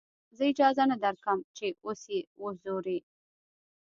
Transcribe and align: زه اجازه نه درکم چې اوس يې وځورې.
زه 0.37 0.43
اجازه 0.51 0.83
نه 0.91 0.95
درکم 1.03 1.39
چې 1.57 1.65
اوس 1.85 2.01
يې 2.13 2.19
وځورې. 2.43 2.97